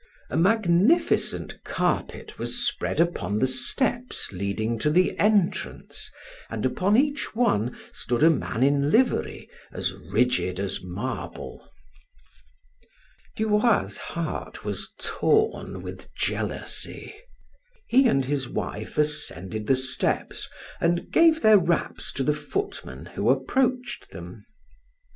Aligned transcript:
A 0.31 0.35
magnificent 0.35 1.63
carpet 1.63 2.39
was 2.39 2.65
spread 2.67 2.99
upon 2.99 3.37
the 3.37 3.45
steps 3.45 4.31
leading 4.31 4.79
to 4.79 4.89
the 4.89 5.15
entrance, 5.19 6.09
and 6.49 6.65
upon 6.65 6.97
each 6.97 7.35
one 7.35 7.77
stood 7.91 8.23
a 8.23 8.31
man 8.31 8.63
in 8.63 8.89
livery, 8.89 9.47
as 9.71 9.93
rigid 9.93 10.59
as 10.59 10.81
marble. 10.81 11.69
Du 13.37 13.47
Roy's 13.47 13.97
heart 13.97 14.65
was 14.65 14.91
torn 14.99 15.83
with 15.83 16.11
jealousy. 16.15 17.13
He 17.87 18.07
and 18.07 18.25
his 18.25 18.49
wife 18.49 18.97
ascended 18.97 19.67
the 19.67 19.75
steps 19.75 20.49
and 20.79 21.11
gave 21.11 21.43
their 21.43 21.59
wraps 21.59 22.11
to 22.13 22.23
the 22.23 22.33
footmen 22.33 23.05
who 23.05 23.29
approached 23.29 24.09
them. 24.09 24.45